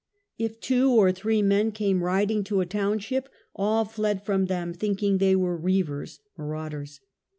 If 0.45 0.59
two 0.59 0.89
or 0.89 1.11
three 1.11 1.43
men 1.43 1.71
came 1.71 2.01
riding 2.03 2.43
to 2.45 2.59
a 2.59 2.65
township, 2.65 3.29
all 3.55 3.85
fled 3.85 4.25
from 4.25 4.47
them 4.47 4.73
thinking 4.73 5.19
they 5.19 5.35
were 5.35 5.55
reavers 5.61 6.21
(marauders). 6.35 7.01